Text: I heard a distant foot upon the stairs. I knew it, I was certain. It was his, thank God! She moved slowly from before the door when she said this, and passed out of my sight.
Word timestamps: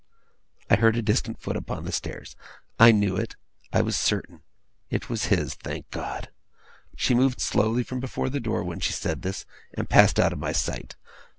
I 0.67 0.77
heard 0.77 0.95
a 0.97 1.03
distant 1.03 1.39
foot 1.39 1.55
upon 1.55 1.85
the 1.85 1.91
stairs. 1.91 2.35
I 2.79 2.91
knew 2.91 3.17
it, 3.17 3.35
I 3.71 3.83
was 3.83 3.95
certain. 3.95 4.41
It 4.89 5.11
was 5.11 5.25
his, 5.25 5.53
thank 5.53 5.91
God! 5.91 6.31
She 6.95 7.13
moved 7.13 7.39
slowly 7.39 7.83
from 7.83 7.99
before 7.99 8.31
the 8.31 8.39
door 8.39 8.63
when 8.63 8.79
she 8.79 8.93
said 8.93 9.21
this, 9.21 9.45
and 9.75 9.87
passed 9.87 10.19
out 10.19 10.33
of 10.33 10.39
my 10.39 10.53
sight. 10.53 10.95